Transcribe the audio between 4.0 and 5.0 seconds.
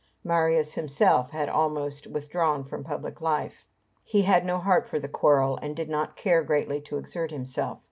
He had no heart for